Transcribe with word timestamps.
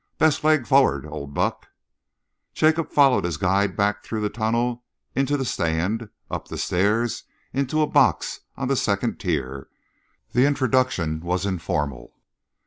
Best 0.17 0.43
leg 0.43 0.65
forward, 0.65 1.05
old 1.05 1.35
buck." 1.35 1.67
Jacob 2.55 2.89
followed 2.89 3.23
his 3.23 3.37
guide 3.37 3.77
back 3.77 4.03
through 4.03 4.21
the 4.21 4.31
tunnel, 4.31 4.83
into 5.13 5.37
the 5.37 5.45
stand, 5.45 6.09
up 6.31 6.47
the 6.47 6.57
stairs, 6.57 7.25
and 7.53 7.59
into 7.59 7.81
a 7.83 7.87
box 7.87 8.39
on 8.57 8.67
the 8.67 8.75
second 8.75 9.19
tier. 9.19 9.69
The 10.33 10.47
introduction 10.47 11.19
was 11.19 11.45
informal. 11.45 12.15